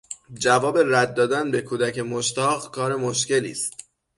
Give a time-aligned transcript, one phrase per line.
[0.33, 3.73] جواب رد دادن به کودک مشتاق کار مشکلی است.